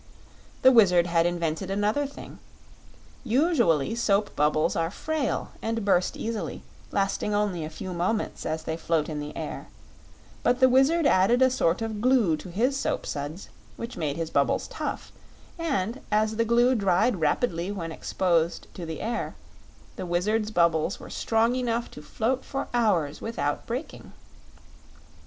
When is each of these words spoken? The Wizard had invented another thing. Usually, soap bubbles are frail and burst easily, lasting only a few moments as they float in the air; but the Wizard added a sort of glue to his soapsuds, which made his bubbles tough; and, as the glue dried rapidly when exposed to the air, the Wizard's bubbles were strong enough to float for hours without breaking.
The 0.63 0.71
Wizard 0.71 1.05
had 1.05 1.27
invented 1.27 1.69
another 1.69 2.07
thing. 2.07 2.39
Usually, 3.23 3.93
soap 3.93 4.35
bubbles 4.35 4.75
are 4.75 4.89
frail 4.89 5.51
and 5.61 5.85
burst 5.85 6.17
easily, 6.17 6.63
lasting 6.89 7.35
only 7.35 7.63
a 7.63 7.69
few 7.69 7.93
moments 7.93 8.43
as 8.43 8.63
they 8.63 8.77
float 8.77 9.09
in 9.09 9.19
the 9.19 9.37
air; 9.37 9.67
but 10.41 10.59
the 10.59 10.67
Wizard 10.67 11.05
added 11.05 11.43
a 11.43 11.51
sort 11.51 11.83
of 11.83 12.01
glue 12.01 12.35
to 12.37 12.49
his 12.49 12.75
soapsuds, 12.75 13.49
which 13.77 13.95
made 13.95 14.17
his 14.17 14.31
bubbles 14.31 14.67
tough; 14.69 15.11
and, 15.59 16.01
as 16.11 16.35
the 16.37 16.45
glue 16.45 16.73
dried 16.73 17.17
rapidly 17.17 17.71
when 17.71 17.91
exposed 17.91 18.65
to 18.73 18.87
the 18.87 19.01
air, 19.01 19.35
the 19.97 20.05
Wizard's 20.07 20.49
bubbles 20.49 20.99
were 20.99 21.11
strong 21.11 21.55
enough 21.55 21.91
to 21.91 22.01
float 22.01 22.43
for 22.43 22.69
hours 22.73 23.21
without 23.21 23.67
breaking. 23.67 24.13